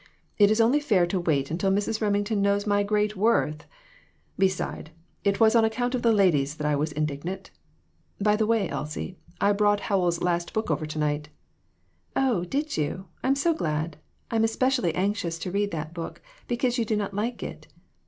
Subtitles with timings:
[0.39, 2.01] It is only fair to wait until Mrs.
[2.01, 3.67] Remington knows my great worth;
[4.35, 4.89] beside,
[5.23, 7.51] it was on account of the ladies that I was indignant.
[8.19, 11.29] By the way, Elsie, I brought Howells' last book over to night."
[12.15, 13.09] "Oh, did you?
[13.23, 13.97] I'm so glad!
[14.31, 17.67] I'm especially anxious to read that book because you do not like it.